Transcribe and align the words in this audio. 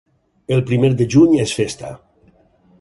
El 0.55 0.63
primer 0.69 0.91
de 1.03 1.07
juny 1.17 1.37
és 1.45 1.55
festa. 1.61 1.95